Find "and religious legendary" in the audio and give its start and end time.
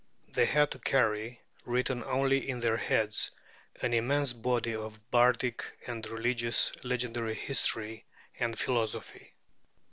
5.85-7.35